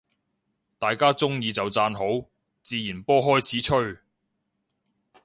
[0.79, 2.27] 大家鍾意就讚好，
[2.63, 3.97] 自然波開始吹